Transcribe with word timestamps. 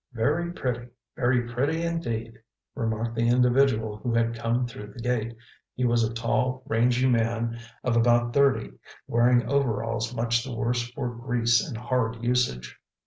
"Very 0.13 0.51
pretty, 0.51 0.87
very 1.15 1.43
pretty 1.53 1.83
indeed!" 1.83 2.39
remarked 2.73 3.13
the 3.13 3.27
individual 3.27 3.97
who 3.97 4.15
had 4.15 4.33
come 4.33 4.65
through 4.65 4.87
the 4.93 4.99
gate. 4.99 5.37
He 5.75 5.85
was 5.85 6.03
a 6.03 6.11
tall, 6.11 6.63
rangy 6.65 7.07
man 7.07 7.59
of 7.83 7.95
about 7.95 8.33
thirty, 8.33 8.71
wearing 9.05 9.47
overalls 9.47 10.11
much 10.15 10.43
the 10.43 10.55
worse 10.55 10.89
for 10.93 11.13
grease 11.15 11.63
and 11.63 11.77
hard 11.77 12.23
usage. 12.23 12.79